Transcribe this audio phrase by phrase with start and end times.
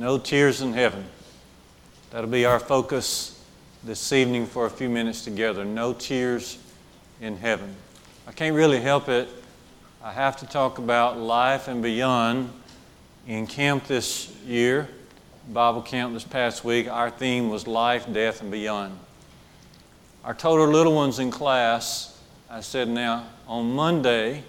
[0.00, 1.04] No tears in heaven.
[2.10, 3.38] That'll be our focus
[3.84, 5.62] this evening for a few minutes together.
[5.62, 6.56] No tears
[7.20, 7.76] in heaven.
[8.26, 9.28] I can't really help it.
[10.02, 12.50] I have to talk about life and beyond
[13.26, 14.88] in camp this year,
[15.50, 16.88] Bible camp this past week.
[16.88, 18.98] Our theme was life, death, and beyond.
[20.24, 24.44] I told Our little ones in class, I said now, on Monday,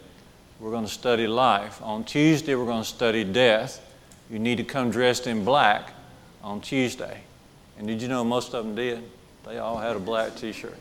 [0.62, 1.82] we're going to study life.
[1.82, 3.86] On Tuesday, we're going to study death.
[4.32, 5.92] You need to come dressed in black
[6.42, 7.22] on Tuesday.
[7.78, 9.04] And did you know most of them did?
[9.46, 10.78] They all had a black t shirt.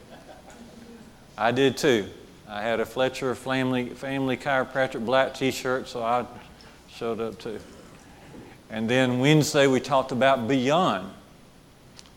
[1.36, 2.06] I did too.
[2.48, 6.26] I had a Fletcher family, family chiropractic black t shirt, so I
[6.88, 7.58] showed up too.
[8.70, 11.12] And then Wednesday we talked about beyond.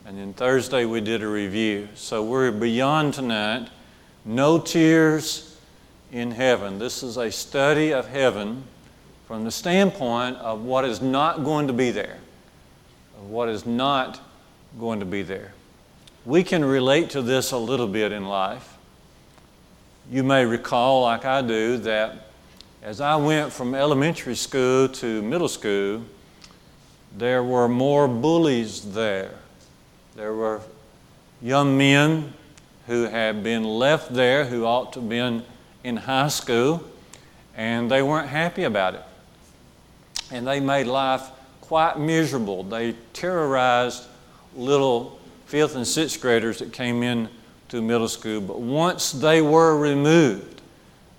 [0.05, 1.87] And then Thursday we did a review.
[1.95, 3.69] So we're beyond tonight.
[4.23, 5.57] No tears
[6.11, 6.77] in heaven.
[6.77, 8.65] This is a study of heaven
[9.33, 12.19] from the standpoint of what is not going to be there,
[13.17, 14.19] of what is not
[14.79, 15.53] going to be there.
[16.23, 18.77] We can relate to this a little bit in life.
[20.11, 22.27] You may recall, like I do, that
[22.83, 26.03] as I went from elementary school to middle school,
[27.17, 29.31] there were more bullies there.
[30.15, 30.61] There were
[31.41, 32.35] young men
[32.85, 35.43] who had been left there who ought to have been
[35.83, 36.83] in high school,
[37.57, 39.03] and they weren't happy about it.
[40.33, 41.29] And they made life
[41.61, 42.63] quite miserable.
[42.63, 44.05] They terrorized
[44.55, 47.29] little fifth and sixth graders that came in
[47.69, 48.41] to middle school.
[48.41, 50.61] But once they were removed,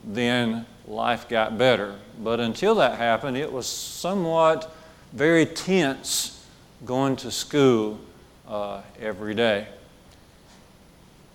[0.04, 1.94] then life got better.
[2.22, 4.74] But until that happened, it was somewhat
[5.12, 6.44] very tense
[6.84, 8.00] going to school
[8.48, 9.68] uh, every day.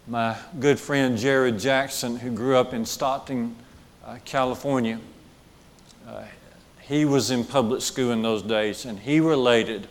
[0.05, 3.55] My good friend Jared Jackson, who grew up in Stockton,
[4.05, 5.00] uh, California,
[6.05, 6.23] uh,
[6.90, 9.88] he was in public school in those days, and he related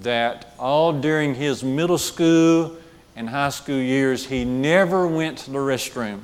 [0.00, 2.76] that all during his middle school
[3.16, 6.20] and high school years, he never went to the restroom.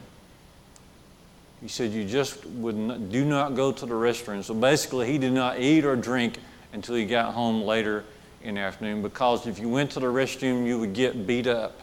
[1.63, 4.45] He said, You just would not, do not go to the restroom.
[4.45, 6.37] So basically, he did not eat or drink
[6.75, 8.05] until he got home later
[8.43, 11.81] in the afternoon because if you went to the restroom, you would get beat up.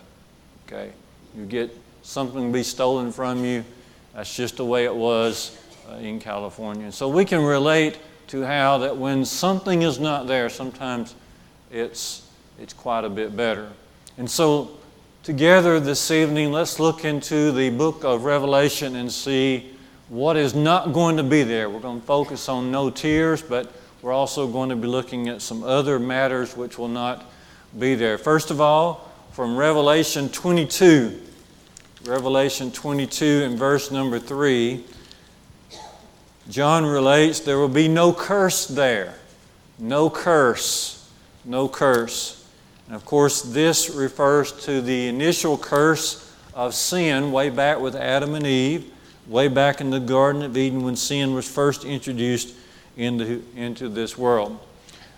[0.67, 0.91] Okay?
[1.35, 3.65] You get something be stolen from you.
[4.13, 5.57] That's just the way it was
[5.89, 6.91] uh, in California.
[6.91, 11.15] So we can relate to how that when something is not there, sometimes
[11.71, 12.29] it's,
[12.59, 13.69] it's quite a bit better.
[14.17, 14.71] And so,
[15.23, 19.71] together this evening, let's look into the book of Revelation and see
[20.09, 21.69] what is not going to be there.
[21.69, 23.71] We're going to focus on no tears, but
[24.01, 27.25] we're also going to be looking at some other matters which will not
[27.77, 28.17] be there.
[28.17, 31.21] First of all, from Revelation 22,
[32.05, 34.83] Revelation 22 and verse number 3,
[36.49, 39.15] John relates there will be no curse there.
[39.79, 41.09] No curse.
[41.43, 42.45] No curse.
[42.87, 48.33] And of course, this refers to the initial curse of sin way back with Adam
[48.33, 48.91] and Eve,
[49.27, 52.55] way back in the Garden of Eden when sin was first introduced
[52.95, 54.57] into, into this world.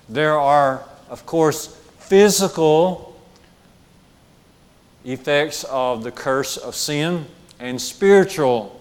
[0.10, 1.68] There are, of course,
[2.00, 3.16] physical
[5.06, 7.26] effects of the curse of sin
[7.60, 8.79] and spiritual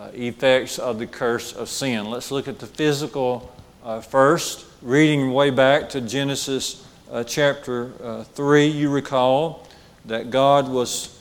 [0.00, 2.08] uh, effects of the curse of sin.
[2.08, 4.64] Let's look at the physical uh, first.
[4.80, 9.68] Reading way back to Genesis uh, chapter uh, 3, you recall
[10.06, 11.20] that God was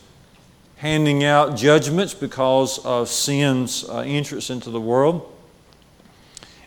[0.78, 5.30] handing out judgments because of sin's uh, entrance into the world.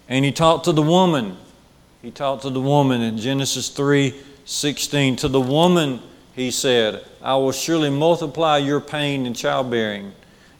[0.07, 1.39] And he talked to the woman.
[2.03, 5.17] He talked to the woman in Genesis 3 16.
[5.17, 6.03] To the woman,
[6.35, 10.13] he said, I will surely multiply your pain in childbearing.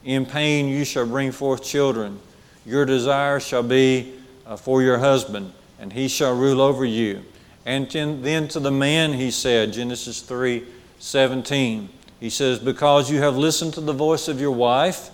[0.03, 2.19] In pain you shall bring forth children.
[2.65, 4.13] Your desire shall be
[4.45, 7.23] uh, for your husband, and he shall rule over you.
[7.65, 10.65] And then to the man he said, Genesis 3
[10.99, 15.09] 17, he says, Because you have listened to the voice of your wife,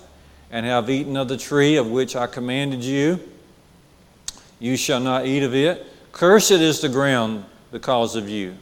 [0.52, 3.20] and have eaten of the tree of which I commanded you,
[4.60, 5.86] you shall not eat of it.
[6.12, 8.56] Cursed is the ground because of you.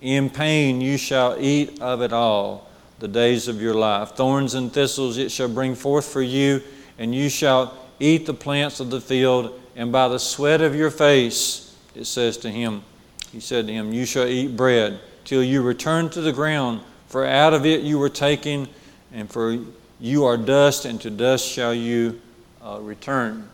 [0.00, 2.69] In pain you shall eat of it all
[3.00, 4.10] the days of your life.
[4.10, 6.62] Thorns and thistles it shall bring forth for you,
[6.98, 10.90] and you shall eat the plants of the field, and by the sweat of your
[10.90, 12.82] face, it says to him,
[13.32, 17.24] he said to him, You shall eat bread till you return to the ground, for
[17.24, 18.68] out of it you were taken,
[19.12, 19.58] and for
[19.98, 22.20] you are dust, and to dust shall you
[22.62, 23.48] uh, return.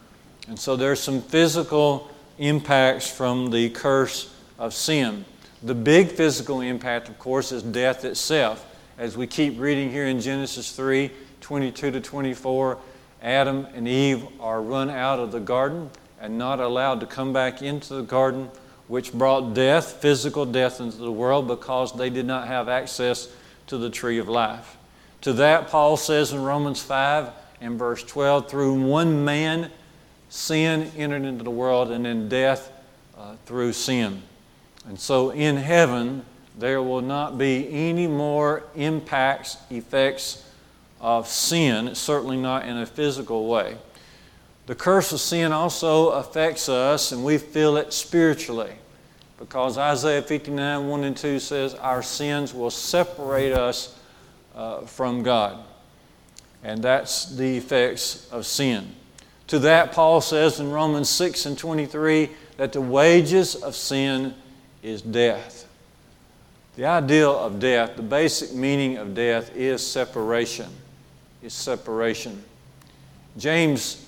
[0.49, 5.25] And so there's some physical impacts from the curse of sin.
[5.63, 8.66] The big physical impact, of course, is death itself.
[8.99, 11.11] As we keep reading here in Genesis 3
[11.43, 12.79] 22 to 24,
[13.21, 17.61] Adam and Eve are run out of the garden and not allowed to come back
[17.61, 18.51] into the garden
[18.89, 23.29] which brought death, physical death, into the world because they did not have access
[23.67, 24.79] to the tree of life.
[25.23, 29.71] To that, Paul says in Romans 5 and verse 12, through one man,
[30.31, 32.73] sin entered into the world, and then death
[33.19, 34.23] uh, through sin.
[34.87, 36.25] And so in heaven,
[36.59, 40.45] there will not be any more impacts, effects
[41.01, 43.77] of sin, certainly not in a physical way.
[44.67, 48.73] The curse of sin also affects us, and we feel it spiritually.
[49.39, 53.99] Because Isaiah 59 1 and 2 says, Our sins will separate us
[54.55, 55.63] uh, from God.
[56.65, 58.95] And that's the effects of sin.
[59.49, 64.35] To that, Paul says in Romans 6 and 23 that the wages of sin
[64.83, 65.56] is death.
[66.77, 70.71] The idea of death, the basic meaning of death is separation.
[71.43, 72.45] Is separation.
[73.39, 74.05] James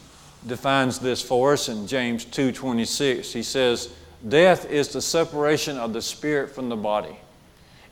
[0.47, 3.33] defines this for us in James 2:26.
[3.33, 3.89] He says,
[4.27, 7.19] "Death is the separation of the spirit from the body.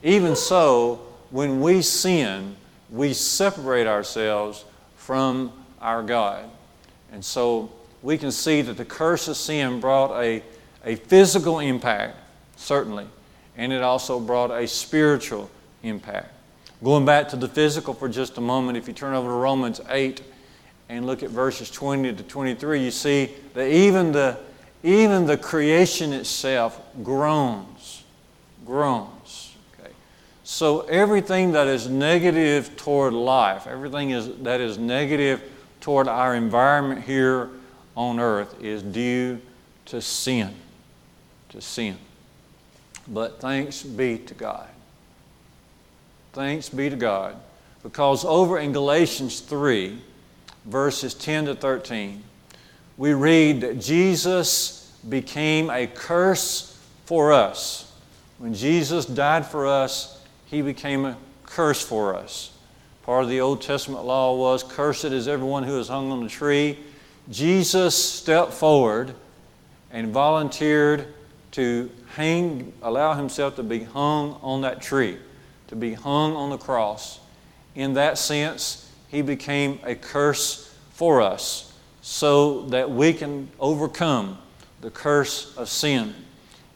[0.03, 0.99] Even so,
[1.31, 2.55] when we sin,
[2.91, 4.63] we separate ourselves
[4.95, 5.51] from
[5.81, 6.45] our God."
[7.11, 7.69] And so
[8.03, 10.43] we can see that the curse of sin brought a,
[10.85, 12.15] a physical impact,
[12.57, 13.07] certainly,
[13.57, 15.49] and it also brought a spiritual
[15.83, 16.31] impact.
[16.83, 19.81] Going back to the physical for just a moment, if you turn over to Romans
[19.89, 20.21] 8,
[20.89, 24.37] and look at verses 20 to 23, you see that even the,
[24.83, 28.03] even the creation itself groans.
[28.65, 29.55] Groans.
[29.73, 29.91] Okay?
[30.43, 35.41] So everything that is negative toward life, everything is, that is negative
[35.81, 37.49] toward our environment here
[37.95, 39.41] on earth is due
[39.85, 40.53] to sin.
[41.49, 41.97] To sin.
[43.07, 44.67] But thanks be to God.
[46.33, 47.35] Thanks be to God.
[47.83, 49.99] Because over in Galatians 3,
[50.65, 52.23] verses 10 to 13,
[52.97, 57.93] we read that Jesus became a curse for us.
[58.39, 62.51] When Jesus died for us, he became a curse for us.
[63.03, 66.29] Part of the Old Testament law was, Cursed is everyone who is hung on the
[66.29, 66.77] tree.
[67.29, 69.13] Jesus stepped forward
[69.91, 71.13] and volunteered
[71.51, 75.17] to hang, allow himself to be hung on that tree,
[75.67, 77.19] to be hung on the cross.
[77.75, 84.37] In that sense, he became a curse for us so that we can overcome
[84.81, 86.13] the curse of sin.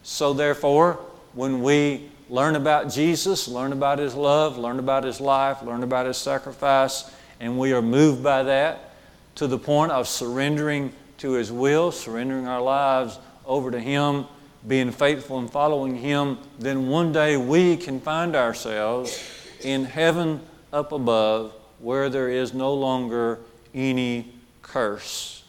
[0.03, 0.99] So, therefore,
[1.33, 6.05] when we learn about Jesus, learn about His love, learn about His life, learn about
[6.05, 8.93] His sacrifice, and we are moved by that
[9.35, 14.25] to the point of surrendering to His will, surrendering our lives over to Him,
[14.67, 19.21] being faithful and following Him, then one day we can find ourselves
[19.61, 20.41] in heaven
[20.71, 23.39] up above where there is no longer
[23.73, 25.43] any curse.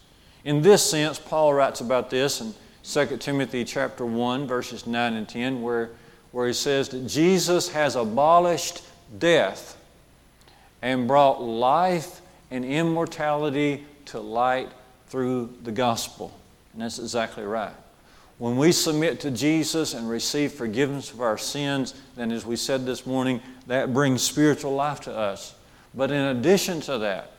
[0.45, 2.55] In this sense, Paul writes about this in
[2.85, 5.91] 2 Timothy chapter 1 verses 9 and 10 where,
[6.33, 8.83] where he says that Jesus has abolished
[9.19, 9.77] death
[10.81, 12.21] and brought life
[12.51, 14.69] and immortality to light
[15.07, 16.37] through the gospel.
[16.73, 17.75] And that's exactly right.
[18.43, 22.85] When we submit to Jesus and receive forgiveness of our sins, then as we said
[22.85, 25.55] this morning, that brings spiritual life to us.
[25.95, 27.31] But in addition to that,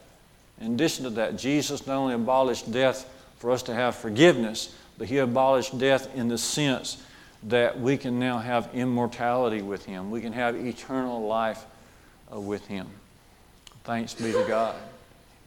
[0.61, 3.05] in addition to that, Jesus not only abolished death
[3.35, 7.03] for us to have forgiveness, but He abolished death in the sense
[7.50, 10.09] that we can now have immortality with Him.
[10.09, 11.65] We can have eternal life
[12.33, 12.88] uh, with Him.
[13.83, 14.77] Thanks be to God.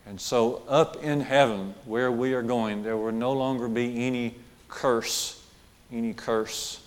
[0.06, 4.34] And so, up in heaven, where we are going, there will no longer be any
[4.68, 5.35] curse,
[5.92, 6.80] any curse.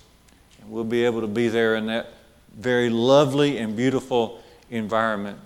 [0.62, 2.14] And we'll be able to be there in that
[2.58, 5.40] very lovely and beautiful environment.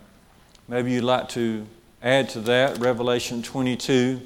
[0.68, 1.66] Maybe you'd like to
[2.02, 4.22] add to that Revelation 22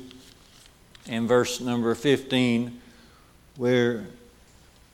[1.07, 2.79] and verse number 15,
[3.55, 4.05] where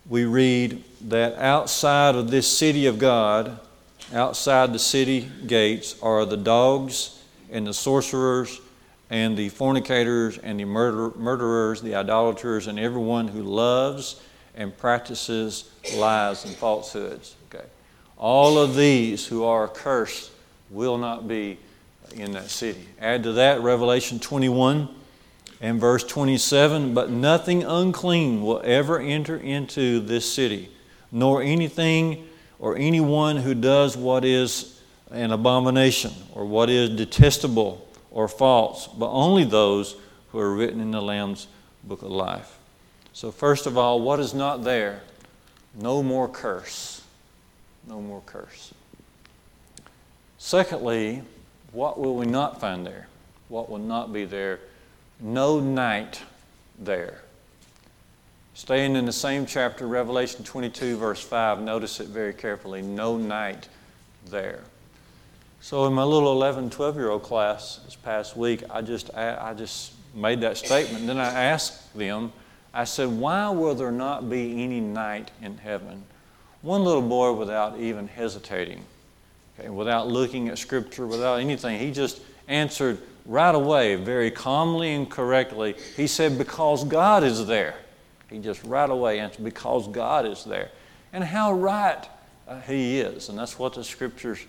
[0.09, 3.59] we read that outside of this city of God,
[4.13, 7.21] outside the city gates, are the dogs
[7.51, 8.59] and the sorcerers
[9.13, 14.19] and the fornicators and the murder, murderers, the idolaters, and everyone who loves
[14.55, 17.35] and practices lies and falsehoods.
[17.53, 17.63] Okay.
[18.17, 20.31] All of these who are accursed
[20.71, 21.59] will not be
[22.15, 22.87] in that city.
[22.99, 24.89] Add to that Revelation 21
[25.61, 30.71] and verse 27 But nothing unclean will ever enter into this city,
[31.11, 32.27] nor anything
[32.57, 39.09] or anyone who does what is an abomination or what is detestable or false, but
[39.09, 39.95] only those
[40.31, 41.47] who are written in the Lamb's
[41.83, 42.57] book of life.
[43.11, 45.01] So, first of all, what is not there?
[45.75, 47.03] No more curse.
[47.87, 48.73] No more curse.
[50.37, 51.21] Secondly,
[51.71, 53.07] what will we not find there?
[53.49, 54.59] What will not be there?
[55.19, 56.21] No night
[56.79, 57.21] there.
[58.53, 63.67] Staying in the same chapter, Revelation 22, verse 5, notice it very carefully no night
[64.29, 64.61] there.
[65.63, 69.53] So, in my little 11, 12 year old class this past week, I just, I
[69.53, 70.99] just made that statement.
[70.99, 72.33] And Then I asked them,
[72.73, 76.03] I said, Why will there not be any night in heaven?
[76.63, 78.83] One little boy, without even hesitating,
[79.57, 85.09] okay, without looking at Scripture, without anything, he just answered right away, very calmly and
[85.09, 85.75] correctly.
[85.95, 87.75] He said, Because God is there.
[88.29, 90.71] He just right away answered, Because God is there.
[91.13, 92.05] And how right
[92.49, 93.29] uh, he is.
[93.29, 94.45] And that's what the Scriptures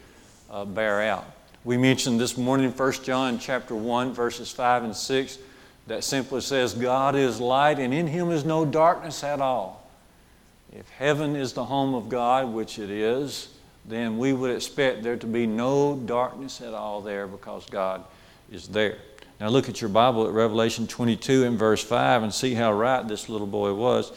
[0.50, 1.24] uh, bear out.
[1.64, 5.38] We mentioned this morning 1 John chapter 1, verses 5 and 6,
[5.86, 9.90] that simply says, God is light, and in him is no darkness at all.
[10.72, 13.48] If heaven is the home of God, which it is,
[13.84, 18.04] then we would expect there to be no darkness at all there because God
[18.50, 18.98] is there.
[19.40, 23.06] Now look at your Bible at Revelation 22 and verse 5 and see how right
[23.06, 24.12] this little boy was.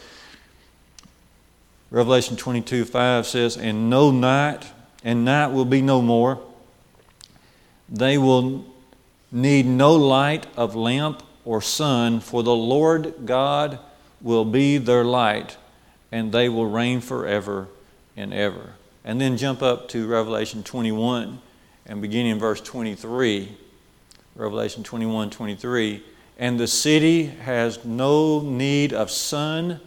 [1.89, 4.65] Revelation 22 5 says, And no night,
[5.03, 6.39] and night will be no more.
[7.89, 8.65] They will
[9.31, 13.79] need no light of lamp or sun, for the Lord God
[14.21, 15.57] will be their light
[16.11, 17.67] and they will reign forever
[18.15, 18.73] and ever.
[19.03, 21.39] And then jump up to Revelation 21
[21.85, 23.57] and beginning in verse 23.
[24.35, 26.03] Revelation 21 23.
[26.39, 29.79] And the city has no need of sun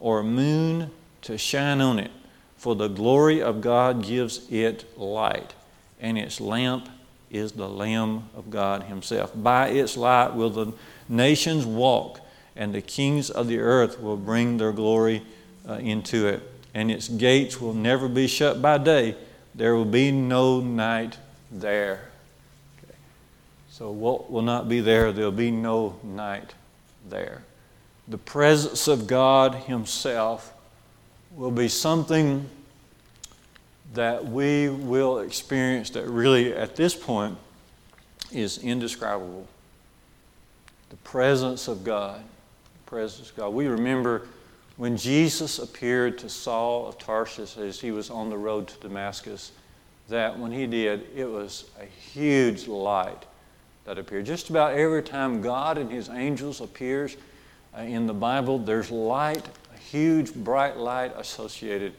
[0.00, 0.90] or moon
[1.22, 2.10] to shine on it,
[2.58, 5.54] for the glory of God gives it light,
[6.00, 6.88] and its lamp
[7.30, 9.32] is the Lamb of God Himself.
[9.34, 10.72] By its light will the
[11.08, 12.20] nations walk,
[12.56, 15.22] and the kings of the earth will bring their glory
[15.68, 16.42] uh, into it,
[16.74, 19.16] and its gates will never be shut by day.
[19.54, 21.16] There will be no night
[21.52, 22.08] there.
[22.82, 22.94] Okay.
[23.70, 25.12] So, what will not be there?
[25.12, 26.54] There'll be no night
[27.08, 27.42] there.
[28.08, 30.54] The presence of God Himself
[31.38, 32.44] will be something
[33.94, 37.38] that we will experience that really, at this point,
[38.32, 39.46] is indescribable.
[40.90, 42.20] The presence of God.
[42.84, 43.50] The presence of God.
[43.50, 44.26] We remember
[44.78, 49.52] when Jesus appeared to Saul of Tarsus as he was on the road to Damascus,
[50.08, 53.26] that when he did, it was a huge light
[53.84, 54.26] that appeared.
[54.26, 57.16] Just about every time God and his angels appears
[57.76, 59.44] uh, in the Bible, there's light,
[59.78, 61.94] huge bright light associated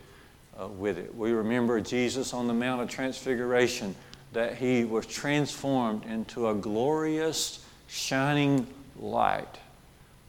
[0.60, 1.14] uh, with it.
[1.16, 3.96] We remember Jesus on the Mount of Transfiguration,
[4.34, 8.68] that he was transformed into a glorious, shining
[9.00, 9.58] light.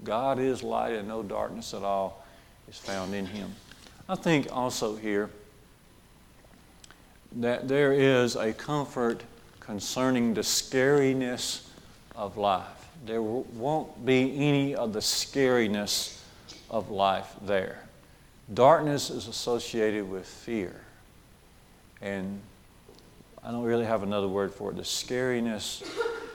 [0.05, 2.25] God is light and no darkness at all
[2.69, 3.55] is found in him.
[4.09, 5.31] I think also here
[7.33, 9.23] that there is a comfort
[9.61, 11.69] concerning the scariness
[12.17, 12.89] of life.
[13.07, 16.20] There won't be any of the scariness
[16.71, 17.81] of life there.
[18.53, 20.81] Darkness is associated with fear.
[22.01, 22.41] And
[23.45, 25.83] I don't really have another word for it the scariness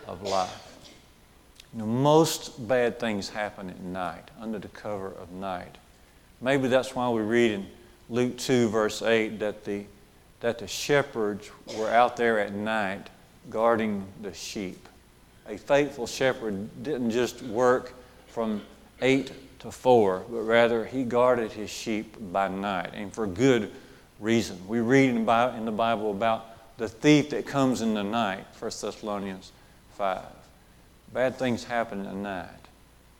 [0.07, 0.61] of life.
[1.73, 5.77] You know, most bad things happen at night, under the cover of night.
[6.41, 7.67] Maybe that's why we read in
[8.09, 9.85] Luke 2, verse 8, that the,
[10.39, 13.09] that the shepherds were out there at night
[13.49, 14.87] guarding the sheep.
[15.47, 17.93] A faithful shepherd didn't just work
[18.27, 18.61] from
[19.01, 19.31] 8
[19.65, 23.71] to 4, but rather he guarded his sheep by night, and for good
[24.19, 24.57] reason.
[24.67, 29.51] We read in the Bible about the thief that comes in the night, 1 Thessalonians
[29.95, 30.21] 5.
[31.13, 32.65] Bad things happen at night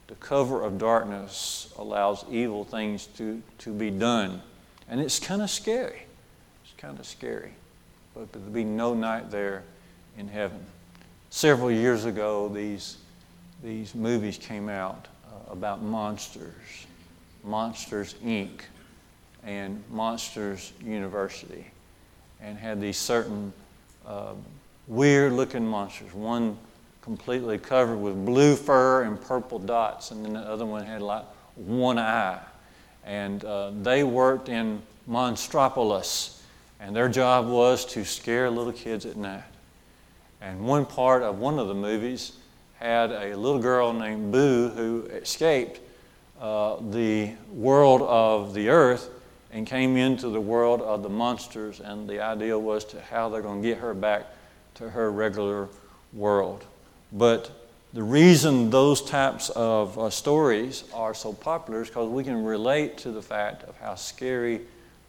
[0.08, 4.42] the cover of darkness allows evil things to, to be done.
[4.88, 6.04] And it's kind of scary.
[6.64, 7.54] It's kind of scary.
[8.14, 9.64] But there'll be no night there
[10.18, 10.64] in heaven.
[11.32, 12.98] Several years ago, these,
[13.64, 15.08] these movies came out
[15.50, 16.86] about monsters
[17.46, 18.62] Monsters Inc.
[19.44, 21.66] and Monsters University,
[22.42, 23.54] and had these certain
[24.06, 24.34] uh,
[24.88, 26.14] weird looking monsters.
[26.14, 26.58] One
[27.02, 31.26] completely covered with blue fur and purple dots, and then the other one had like
[31.56, 32.40] one eye.
[33.06, 36.42] And uh, they worked in Monstropolis,
[36.80, 39.44] and their job was to scare little kids at night.
[40.42, 42.34] And one part of one of the movies
[42.86, 45.80] had a little girl named Boo who escaped
[46.40, 49.10] uh, the world of the earth
[49.52, 51.80] and came into the world of the monsters.
[51.80, 54.28] And the idea was to how they're going to get her back
[54.76, 55.68] to her regular
[56.14, 56.64] world.
[57.12, 57.50] But
[57.94, 63.00] the reason those types of uh, stories are so popular is because we can relate
[63.00, 64.62] to the fact of how scary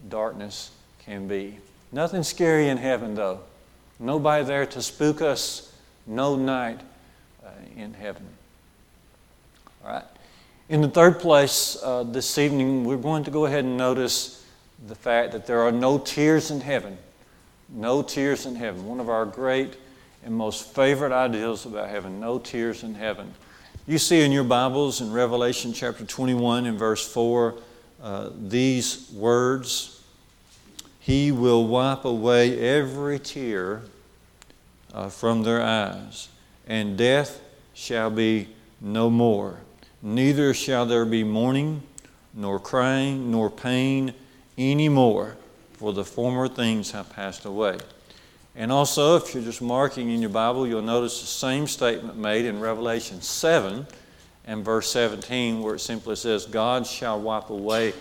[0.09, 0.71] darkness
[1.05, 1.59] can be.
[1.93, 3.41] Nothing scary in heaven, though.
[3.99, 5.75] Nobody there to spook us.
[6.07, 6.81] No night
[7.77, 8.27] in heaven.
[9.85, 10.05] All right?
[10.69, 14.45] In the third place, uh, this evening, we're going to go ahead and notice
[14.87, 16.99] the fact that there are no tears in heaven.
[17.69, 18.87] No tears in heaven.
[18.87, 19.77] One of our great
[20.25, 23.33] and most favorite ideals about heaven no tears in heaven.
[23.87, 27.55] You see in your Bibles in Revelation chapter 21 and verse 4
[28.03, 30.03] uh, these words
[30.99, 33.83] He will wipe away every tear
[34.93, 36.29] uh, from their eyes,
[36.67, 37.41] and death
[37.75, 38.49] shall be
[38.81, 39.59] no more.
[40.03, 41.83] Neither shall there be mourning,
[42.35, 44.13] nor crying, nor pain
[44.59, 45.37] any more,
[45.75, 47.79] for the former things have passed away.
[48.55, 52.47] And also, if you're just marking in your Bible, you'll notice the same statement made
[52.47, 53.87] in Revelation 7
[54.47, 57.93] and verse 17, where it simply says, God shall wipe away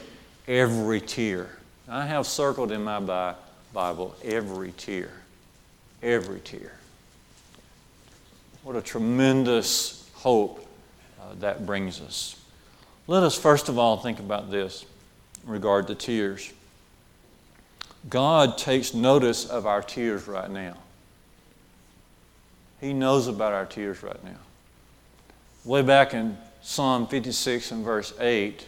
[0.48, 1.50] every tear.
[1.90, 3.36] I have circled in my
[3.74, 5.12] Bible every tear.
[6.02, 6.74] Every tear.
[8.66, 10.68] What a tremendous hope
[11.22, 12.36] uh, that brings us.
[13.06, 14.88] Let us first of all think about this
[15.44, 16.52] in regard to tears.
[18.10, 20.78] God takes notice of our tears right now.
[22.82, 24.40] He knows about our tears right now.
[25.64, 28.66] Way back in Psalm 56 and verse 8,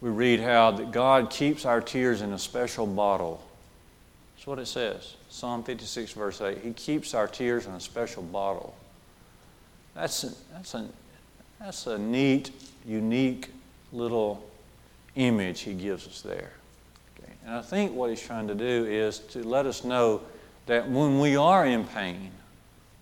[0.00, 3.46] we read how that God keeps our tears in a special bottle.
[4.34, 5.16] That's what it says.
[5.28, 6.56] Psalm 56, verse 8.
[6.62, 8.74] He keeps our tears in a special bottle.
[9.94, 10.88] That's a, that's a,
[11.58, 12.50] that's a neat,
[12.86, 13.50] unique
[13.92, 14.48] little
[15.16, 16.52] image he gives us there.
[17.44, 20.22] And I think what he's trying to do is to let us know
[20.66, 22.30] that when we are in pain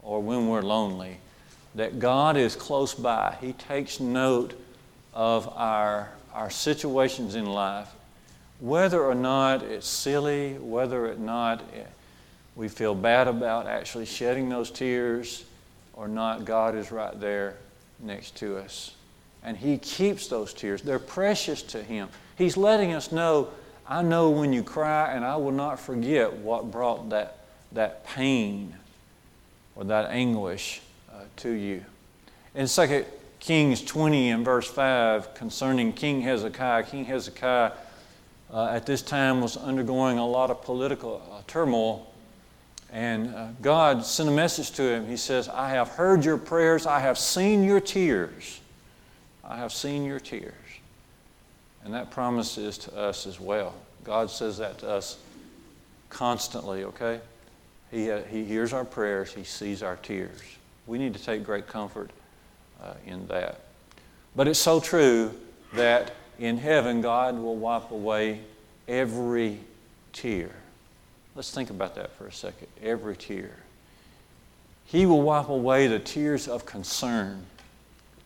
[0.03, 1.19] or when we're lonely,
[1.75, 3.37] that God is close by.
[3.41, 4.59] He takes note
[5.13, 7.89] of our, our situations in life,
[8.61, 11.63] whether or not it's silly, whether or not
[12.57, 15.45] we feel bad about actually shedding those tears
[15.99, 17.57] or not, God is right there
[17.99, 18.95] next to us.
[19.43, 20.81] And He keeps those tears.
[20.81, 22.09] They're precious to Him.
[22.37, 23.49] He's letting us know
[23.91, 27.39] I know when you cry, and I will not forget what brought that,
[27.73, 28.75] that pain
[29.75, 31.83] or that anguish uh, to you.
[32.55, 33.07] In 2
[33.41, 37.73] Kings 20 and verse 5, concerning King Hezekiah, King Hezekiah
[38.53, 42.13] uh, at this time was undergoing a lot of political uh, turmoil.
[42.93, 45.07] And uh, God sent a message to him.
[45.07, 48.61] He says, I have heard your prayers, I have seen your tears.
[49.45, 50.55] I have seen your tears.
[51.85, 53.75] And that promise is to us as well.
[54.05, 55.19] God says that to us
[56.11, 57.21] constantly, okay?
[57.91, 60.41] He, uh, he hears our prayers, He sees our tears.
[60.87, 62.11] We need to take great comfort
[62.83, 63.61] uh, in that.
[64.37, 65.35] But it's so true
[65.75, 68.41] that in heaven, God will wipe away
[68.87, 69.59] every
[70.13, 70.51] tear.
[71.35, 72.69] Let's think about that for a second.
[72.83, 73.57] Every tear.
[74.87, 77.45] He will wipe away the tears of concern.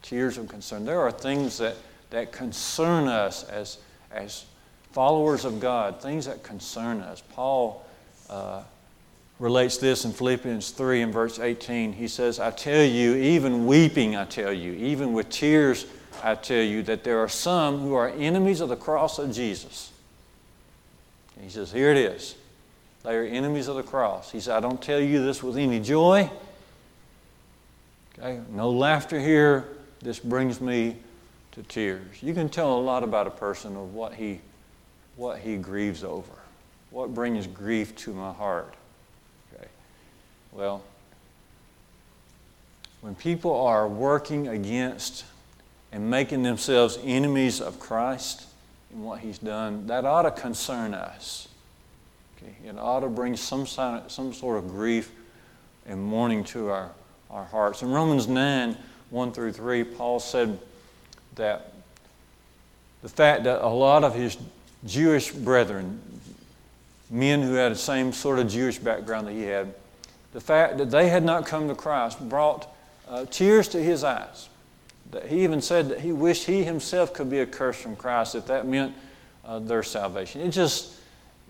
[0.03, 0.85] Tears of concern.
[0.85, 1.77] There are things that
[2.12, 3.79] that concern us as,
[4.12, 4.45] as
[4.93, 7.23] followers of God, things that concern us.
[7.33, 7.85] Paul
[8.31, 8.62] uh,
[9.38, 11.95] relates this in Philippians 3 and verse 18.
[11.95, 15.87] He says, I tell you, even weeping, I tell you, even with tears,
[16.23, 19.91] I tell you, that there are some who are enemies of the cross of Jesus.
[21.41, 22.37] he says, Here it is.
[23.03, 24.31] They are enemies of the cross.
[24.31, 26.31] He said, I don't tell you this with any joy.
[28.19, 28.41] Okay?
[28.51, 29.69] No laughter here.
[30.01, 30.97] This brings me
[31.53, 32.23] to tears.
[32.23, 34.41] You can tell a lot about a person of what he,
[35.17, 36.33] what he grieves over,
[36.91, 38.75] what brings grief to my heart.
[39.55, 39.67] Okay.
[40.53, 40.83] Well,
[43.03, 45.25] when people are working against
[45.91, 48.47] and making themselves enemies of Christ
[48.93, 51.49] and what He's done, that ought to concern us.
[52.43, 52.69] Okay?
[52.69, 55.13] It ought to bring some, some sort of grief
[55.87, 56.91] and mourning to our,
[57.31, 57.83] our hearts.
[57.83, 58.77] In Romans 9,
[59.11, 60.59] 1 through 3, Paul said,
[61.37, 61.73] that
[63.03, 64.37] the fact that a lot of his
[64.87, 66.01] Jewish brethren,
[67.11, 69.75] men who had the same sort of Jewish background that he had,
[70.33, 72.75] the fact that they had not come to Christ brought
[73.09, 74.49] uh, tears to his eyes.
[75.11, 78.47] That he even said that he wished he himself could be accursed from Christ if
[78.47, 78.95] that meant
[79.45, 80.41] uh, their salvation.
[80.41, 80.95] It just,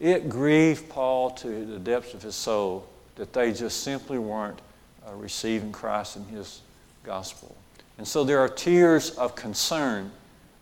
[0.03, 4.61] it grieved Paul to the depths of his soul that they just simply weren't
[5.07, 6.61] uh, receiving Christ and his
[7.05, 7.57] gospel.
[7.99, 10.11] And so there are tears of concern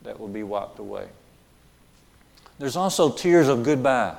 [0.03, 1.07] that will be wiped away.
[2.59, 4.15] There's also tears of goodbye.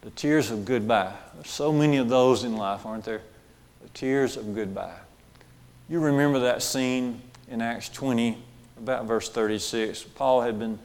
[0.00, 1.14] The tears of goodbye.
[1.34, 3.22] There's so many of those in life, aren't there?
[3.80, 4.98] The tears of goodbye.
[5.88, 8.42] You remember that scene in Acts 20,
[8.78, 10.02] about verse 36.
[10.02, 10.80] Paul had been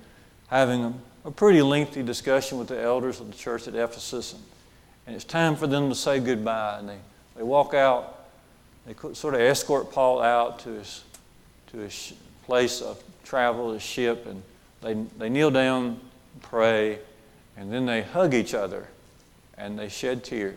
[0.47, 4.43] having a, pretty lengthy discussion with the elders of the church at Ephesus, and,
[5.05, 6.77] and it's time for them to say goodbye.
[6.79, 6.97] And they,
[7.35, 8.25] they walk out,
[8.85, 11.03] they sort of escort Paul out to his
[11.71, 12.13] to his
[12.45, 14.41] place of travel the ship, and
[14.81, 15.99] they, they kneel down,
[16.41, 16.99] pray,
[17.57, 18.87] and then they hug each other
[19.57, 20.55] and they shed tears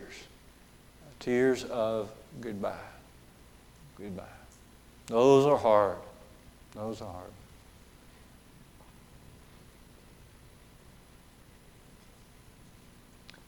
[1.19, 2.73] tears of goodbye.
[3.99, 4.25] Goodbye.
[5.07, 5.99] Those are hard.
[6.75, 7.31] Those are hard.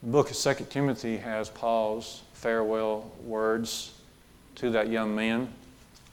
[0.03, 3.93] The book of 2 Timothy has Paul's farewell words
[4.55, 5.47] to that young man,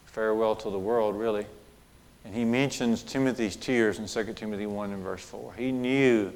[0.07, 1.45] farewell to the world, really.
[2.25, 5.55] And he mentions Timothy's tears in 2 Timothy 1 and verse 4.
[5.55, 6.33] He knew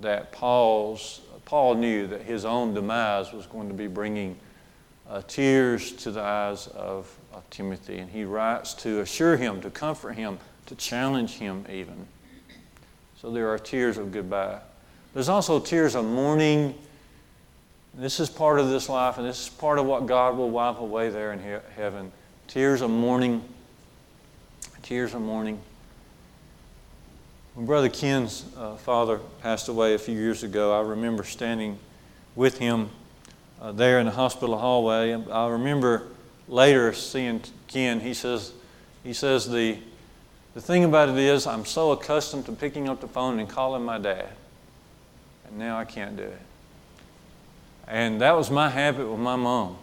[0.00, 4.36] that Paul's, Paul knew that his own demise was going to be bringing
[5.10, 7.98] uh, tears to the eyes of, of Timothy.
[7.98, 12.06] And he writes to assure him, to comfort him, to challenge him even.
[13.20, 14.60] So there are tears of goodbye.
[15.16, 16.74] There's also tears of mourning.
[17.94, 20.78] This is part of this life, and this is part of what God will wipe
[20.78, 22.12] away there in he- heaven.
[22.48, 23.42] Tears of mourning.
[24.82, 25.58] Tears of mourning.
[27.54, 31.78] When Brother Ken's uh, father passed away a few years ago, I remember standing
[32.34, 32.90] with him
[33.58, 35.14] uh, there in the hospital hallway.
[35.14, 36.08] I remember
[36.46, 38.00] later seeing Ken.
[38.00, 38.52] He says,
[39.02, 39.78] he says the,
[40.52, 43.82] the thing about it is I'm so accustomed to picking up the phone and calling
[43.82, 44.28] my dad,
[45.48, 46.40] and now I can't do it.
[47.88, 49.76] And that was my habit with my mom.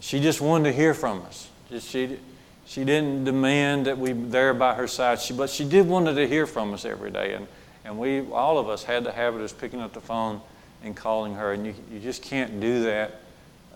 [0.00, 1.48] She just wanted to hear from us.
[1.70, 2.18] Just she,
[2.66, 6.14] she didn't demand that we be there by her side, she, but she did wanted
[6.14, 7.34] to hear from us every day.
[7.34, 7.46] And,
[7.84, 10.40] and we, all of us, had the habit of picking up the phone
[10.82, 13.20] and calling her, and you, you just can't do that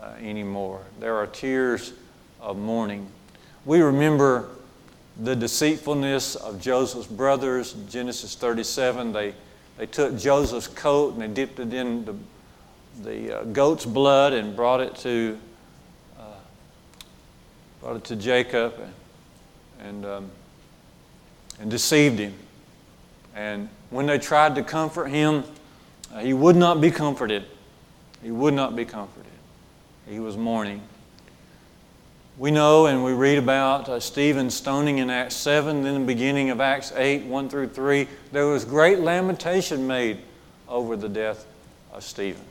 [0.02, 0.82] uh, anymore.
[1.00, 1.92] There are tears
[2.40, 3.08] of mourning.
[3.64, 4.50] We remember
[5.18, 9.12] the deceitfulness of Joseph's brothers, Genesis 37.
[9.12, 9.34] They,
[9.78, 12.14] they took Joseph's coat and they dipped it in the,
[13.02, 15.38] the uh, goat's blood and brought it to
[17.86, 20.30] brought it to Jacob and, and, um,
[21.60, 22.34] and deceived him.
[23.32, 25.44] And when they tried to comfort him,
[26.12, 27.44] uh, he would not be comforted.
[28.24, 29.30] He would not be comforted.
[30.08, 30.82] He was mourning.
[32.38, 36.50] We know and we read about uh, Stephen stoning in Acts 7, then the beginning
[36.50, 38.06] of Acts 8, 1 through 3.
[38.30, 40.18] There was great lamentation made
[40.68, 41.46] over the death
[41.94, 42.44] of Stephen.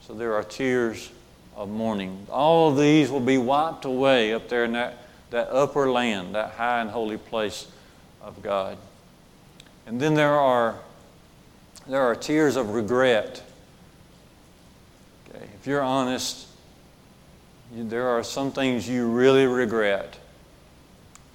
[0.00, 1.12] So there are tears
[1.54, 2.26] of mourning.
[2.28, 4.98] All of these will be wiped away up there in that,
[5.30, 7.68] that upper land, that high and holy place
[8.20, 8.76] of God.
[9.86, 10.74] And then there are,
[11.86, 13.44] there are tears of regret.
[15.30, 16.48] Okay, if you're honest,
[17.74, 20.18] there are some things you really regret.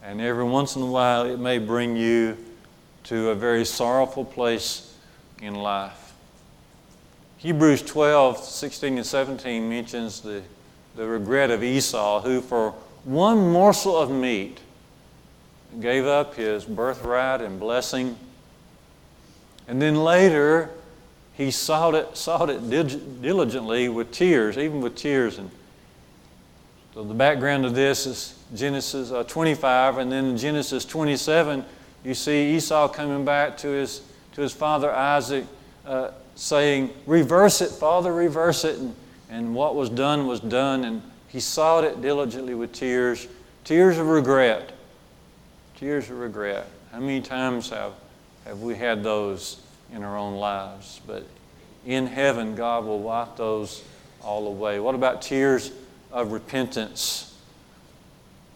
[0.04, 2.38] And every once in a while, it may bring you
[3.06, 4.96] to a very sorrowful place
[5.42, 6.14] in life.
[7.38, 10.44] Hebrews 12, 16 and 17 mentions the,
[10.96, 12.72] the regret of Esau, who for
[13.04, 14.60] one morsel of meat
[15.80, 18.18] gave up his birthright and blessing.
[19.68, 20.70] And then later,
[21.34, 25.38] he sought it, sought it diligently with tears, even with tears.
[25.38, 25.52] And
[26.98, 31.64] so the background of this is Genesis uh, 25, and then in Genesis 27,
[32.04, 34.02] you see Esau coming back to his,
[34.34, 35.46] to his father Isaac.
[35.86, 38.80] Uh, saying, Reverse it, Father, reverse it.
[38.80, 38.96] And,
[39.30, 40.86] and what was done was done.
[40.86, 43.28] And he sought it diligently with tears,
[43.64, 44.72] tears of regret.
[45.76, 46.66] Tears of regret.
[46.92, 47.94] How many times have,
[48.44, 49.62] have we had those
[49.94, 51.00] in our own lives?
[51.06, 51.28] But
[51.86, 53.84] in heaven, God will wipe those
[54.24, 54.80] all away.
[54.80, 55.72] What about tears
[56.18, 57.36] of repentance?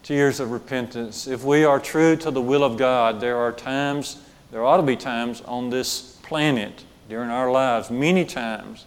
[0.02, 1.28] Tears of repentance.
[1.28, 4.18] If we are true to the will of God, there are times,
[4.50, 8.84] there ought to be times on this planet during our lives many times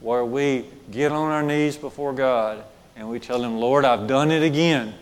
[0.00, 2.64] where we get on our knees before God
[2.96, 4.94] and we tell Him, Lord, I've done it again.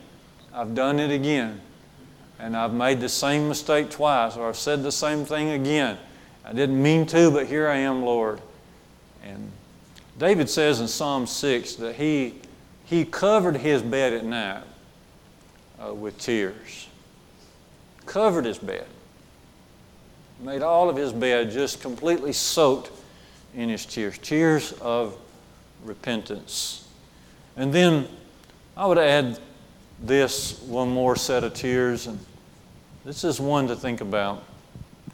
[0.53, 1.61] I've done it again.
[2.41, 5.97] And I've made the same mistake twice, or I've said the same thing again.
[6.45, 8.41] I didn't mean to, but here I am, Lord.
[9.23, 9.53] And
[10.19, 12.35] David says in Psalm 6 that he,
[12.93, 14.65] he covered his bed at night
[15.85, 16.89] uh, with tears.
[18.07, 18.87] Covered his bed
[20.43, 22.91] made all of his bed just completely soaked
[23.55, 25.17] in his tears, tears of
[25.85, 26.89] repentance.
[27.57, 28.09] And then
[28.77, 29.39] I would add
[30.03, 32.19] this one more set of tears, and
[33.05, 34.43] this is one to think about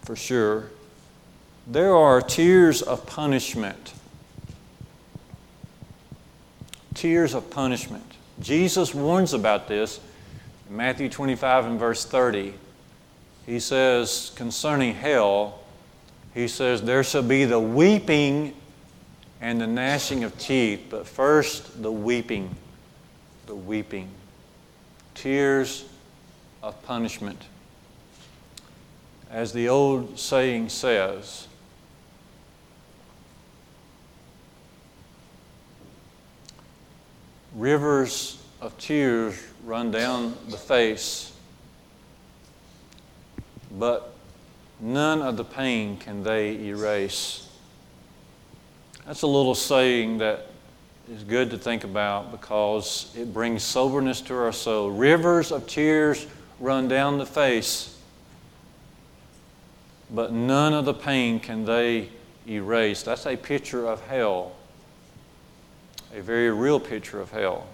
[0.02, 0.70] for sure.
[1.66, 3.92] There are tears of punishment.
[6.98, 8.04] Tears of punishment.
[8.40, 10.00] Jesus warns about this
[10.68, 12.54] in Matthew 25 and verse 30
[13.48, 15.61] he says concerning hell,
[16.34, 18.54] he says, There shall be the weeping
[19.40, 22.54] and the gnashing of teeth, but first the weeping,
[23.46, 24.11] the weeping.
[25.14, 25.87] Tears
[26.62, 27.46] of punishment.
[29.30, 31.47] as the old saying says,
[37.59, 41.33] rivers of tears run down the face,
[43.77, 44.14] but
[44.81, 47.49] none of the pain can they erase.
[49.05, 50.47] That's a little saying that
[51.11, 54.90] is good to think about because it brings soberness to our soul.
[54.90, 56.27] Rivers of tears
[56.61, 57.99] run down the face,
[60.11, 62.11] but none of the pain can they
[62.47, 63.03] erase.
[63.03, 64.53] That's a picture of hell,
[66.14, 67.66] a very real picture of hell.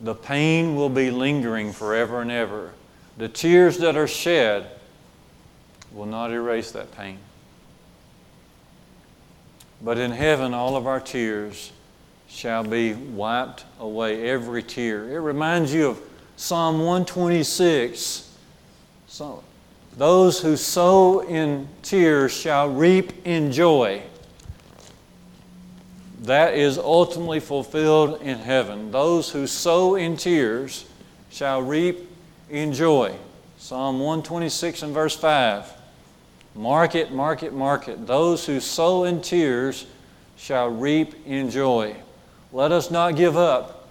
[0.00, 2.72] The pain will be lingering forever and ever.
[3.16, 4.68] The tears that are shed
[5.92, 7.18] will not erase that pain.
[9.80, 11.72] But in heaven, all of our tears
[12.28, 15.08] shall be wiped away, every tear.
[15.10, 16.00] It reminds you of
[16.36, 18.36] Psalm 126.
[19.06, 19.44] So,
[19.96, 24.02] those who sow in tears shall reap in joy.
[26.24, 28.90] That is ultimately fulfilled in heaven.
[28.90, 30.86] Those who sow in tears
[31.30, 32.08] shall reap
[32.48, 33.14] in joy.
[33.58, 35.70] Psalm 126 and verse 5.
[36.54, 38.06] Mark it, mark it, mark it.
[38.06, 39.86] Those who sow in tears
[40.38, 41.94] shall reap in joy.
[42.52, 43.90] Let us not give up.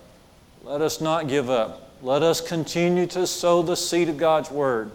[0.64, 1.92] Let us not give up.
[2.02, 4.90] Let us continue to sow the seed of God's Word,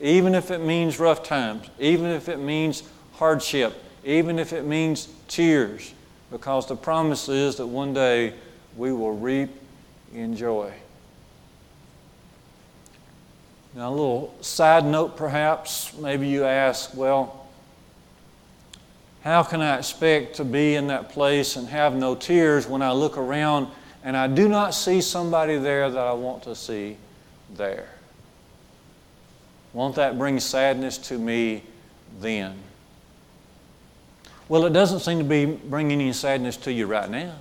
[0.00, 5.08] even if it means rough times, even if it means hardship, even if it means
[5.26, 5.92] tears,
[6.30, 8.34] because the promise is that one day
[8.76, 9.50] we will reap
[10.12, 10.72] in joy.
[13.74, 17.46] Now, a little side note perhaps, maybe you ask, well,
[19.22, 22.92] how can I expect to be in that place and have no tears when I
[22.92, 23.68] look around
[24.02, 26.96] and I do not see somebody there that I want to see
[27.54, 27.88] there?
[29.72, 31.62] Won't that bring sadness to me
[32.20, 32.56] then?
[34.48, 37.34] Well, it doesn't seem to be bringing any sadness to you right now.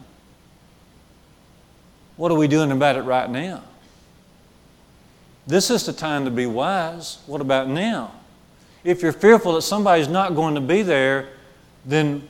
[2.18, 3.64] What are we doing about it right now?
[5.48, 7.20] This is the time to be wise.
[7.28, 8.12] What about now?
[8.84, 11.30] If you're fearful that somebody's not going to be there,
[11.86, 12.28] then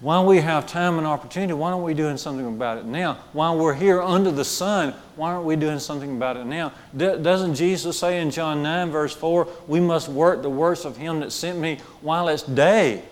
[0.00, 3.18] while we have time and opportunity, why aren't we doing something about it now?
[3.32, 6.72] While we're here under the sun, why aren't we doing something about it now?
[6.96, 11.20] doesn't Jesus say in John 9, verse 4, we must work the works of Him
[11.20, 13.04] that sent me while it's day?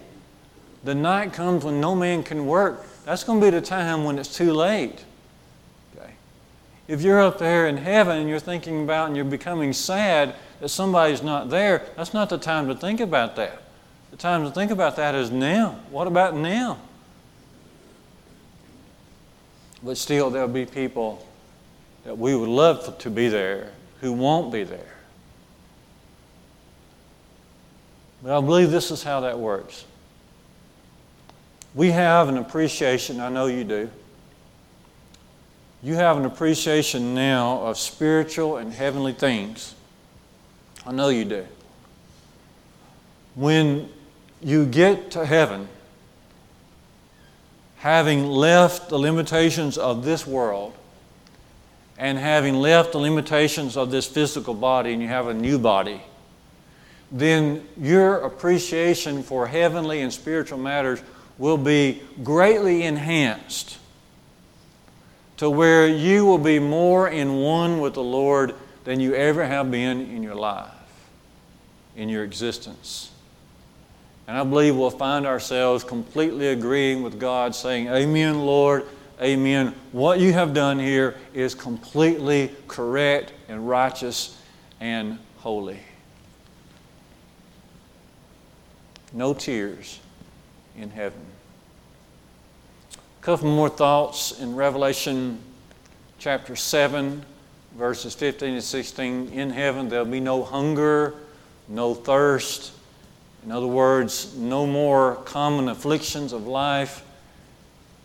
[0.85, 2.87] The night comes when no man can work.
[3.05, 5.05] That's going to be the time when it's too late.
[5.97, 6.13] Okay?
[6.89, 10.69] If you're up there in heaven and you're thinking about and you're becoming sad that
[10.69, 13.63] somebody's not there, that's not the time to think about that.
[14.11, 15.79] The time to think about that is now.
[15.91, 16.79] What about now?
[19.83, 21.27] But still, there'll be people
[22.05, 24.95] that we would love to be there who won't be there.
[28.23, 29.85] But I believe this is how that works.
[31.75, 33.91] We have an appreciation, I know you do.
[35.83, 39.75] You have an appreciation now of spiritual and heavenly things.
[40.85, 41.47] I know you do.
[43.35, 43.89] When
[44.43, 45.69] you get to heaven
[47.81, 50.75] having left the limitations of this world
[51.97, 56.03] and having left the limitations of this physical body and you have a new body,
[57.11, 61.01] then your appreciation for heavenly and spiritual matters
[61.41, 63.79] will be greatly enhanced
[65.39, 69.71] to where you will be more in one with the Lord than you ever have
[69.71, 70.71] been in your life,
[71.97, 73.11] in your existence.
[74.29, 78.87] And I believe we'll find ourselves completely agreeing with God, saying, Amen, Lord,
[79.19, 79.75] Amen.
[79.93, 84.39] What you have done here is completely correct and righteous
[84.79, 85.79] and holy.
[89.13, 90.01] No tears
[90.81, 91.21] in heaven.
[92.93, 95.39] A couple more thoughts in Revelation
[96.19, 97.25] chapter 7,
[97.77, 99.29] verses 15 and 16.
[99.29, 101.15] In heaven, there'll be no hunger,
[101.69, 102.73] no thirst
[103.45, 107.05] in other words, no more common afflictions of life.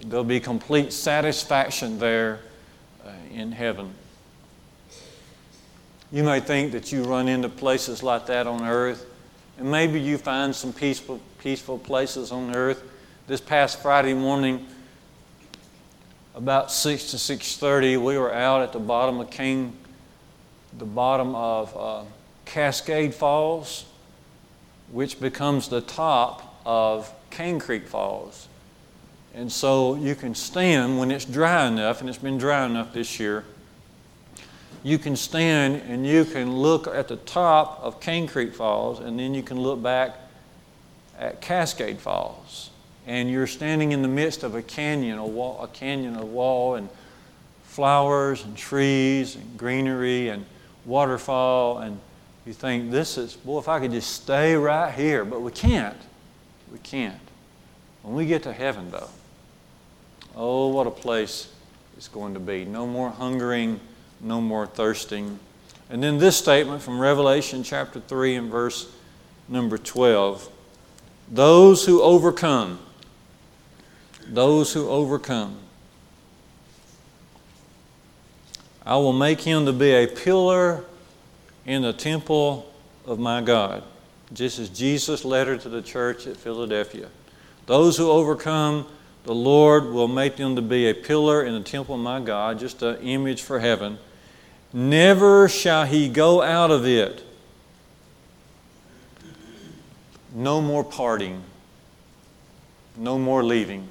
[0.02, 2.40] There'll be complete satisfaction there
[3.06, 3.94] uh, in heaven.
[6.12, 9.06] You may think that you run into places like that on earth,
[9.58, 12.82] and maybe you find some peaceful, peaceful places on earth.
[13.28, 14.66] This past Friday morning,
[16.34, 19.78] about six to six thirty, we were out at the bottom of King,
[20.80, 22.04] the bottom of uh,
[22.46, 23.86] Cascade Falls
[24.92, 28.48] which becomes the top of Cane Creek Falls.
[29.36, 33.20] And so you can stand when it's dry enough, and it's been dry enough this
[33.20, 33.46] year.
[34.82, 39.20] you can stand and you can look at the top of Cane Creek Falls, and
[39.20, 40.25] then you can look back
[41.18, 42.70] at Cascade Falls.
[43.08, 46.76] And you're standing in the midst of a canyon, a, wall, a canyon, a wall,
[46.76, 46.90] and
[47.64, 50.46] flowers and trees and greenery and
[50.86, 51.80] waterfall.
[51.80, 52.00] And
[52.46, 55.24] you think, this is, boy, if I could just stay right here.
[55.24, 55.98] But we can't.
[56.72, 57.20] We can't.
[58.02, 59.10] When we get to heaven, though,
[60.36, 61.50] oh, what a place
[61.98, 62.66] it's going to be.
[62.66, 63.80] No more hungering,
[64.20, 65.40] no more thirsting.
[65.90, 68.92] And then this statement from Revelation chapter 3 and verse
[69.48, 70.50] number 12
[71.30, 72.80] those who overcome,
[74.28, 75.58] those who overcome,
[78.86, 80.86] I will make him to be a pillar
[81.66, 82.72] in the temple
[83.06, 83.84] of my God.
[84.34, 87.10] Just as Jesus' letter to the church at Philadelphia.
[87.66, 88.88] Those who overcome,
[89.24, 92.60] the Lord will make them to be a pillar in the temple of my God,
[92.60, 93.98] just an image for heaven.
[94.72, 97.24] Never shall he go out of it.
[100.36, 101.42] No more parting.
[102.98, 103.88] No more leaving.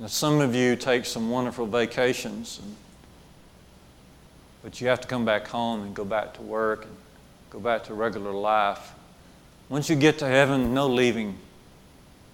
[0.00, 2.74] Now, some of you take some wonderful vacations, and,
[4.64, 6.96] but you have to come back home and go back to work and
[7.50, 8.90] go back to regular life.
[9.68, 11.38] Once you get to heaven, no leaving.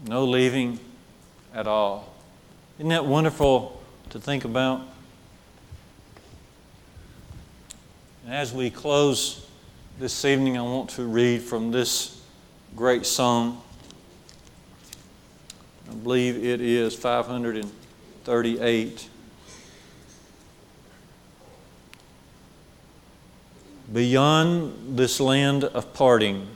[0.06, 0.80] No leaving
[1.54, 2.14] at all.
[2.78, 4.80] Isn't that wonderful to think about?
[8.24, 9.46] And as we close
[9.98, 12.20] this evening, I want to read from this
[12.76, 13.62] great song.
[15.90, 19.08] I believe it is 538.
[23.92, 26.46] Beyond this land of parting,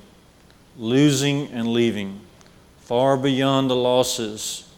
[0.76, 2.20] losing and leaving,
[2.80, 4.68] far beyond the losses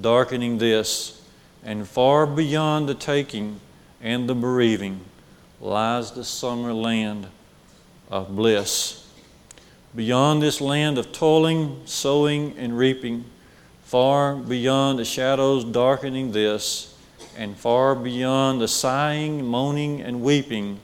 [0.00, 1.22] darkening this,
[1.62, 3.60] and far beyond the taking
[4.00, 5.00] and the bereaving,
[5.60, 7.26] lies the summer land
[8.10, 9.06] of bliss.
[9.94, 13.24] Beyond this land of toiling, sowing, and reaping,
[13.84, 16.96] far beyond the shadows darkening this,
[17.36, 20.80] and far beyond the sighing, moaning, and weeping,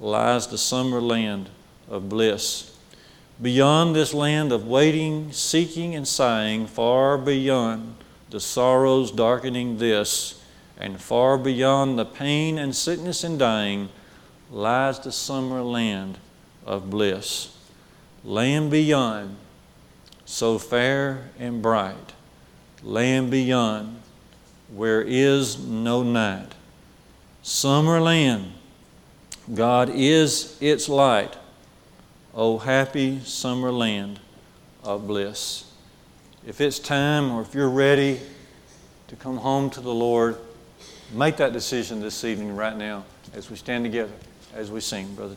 [0.00, 1.50] lies the summer land
[1.88, 2.76] of bliss.
[3.40, 7.96] Beyond this land of waiting, seeking, and sighing, far beyond
[8.30, 10.42] the sorrows darkening this,
[10.76, 13.88] and far beyond the pain and sickness and dying,
[14.50, 16.18] lies the summer land
[16.64, 17.54] of bliss.
[18.24, 19.36] Land beyond,
[20.24, 22.12] so fair and bright,
[22.82, 24.02] land beyond,
[24.74, 26.52] where is no night.
[27.42, 28.52] Summer land
[29.54, 31.36] God is its light.
[32.34, 34.20] Oh, happy summer land
[34.84, 35.72] of bliss.
[36.46, 38.20] If it's time or if you're ready
[39.08, 40.36] to come home to the Lord,
[41.12, 44.12] make that decision this evening, right now, as we stand together,
[44.58, 45.36] as we sing, Brother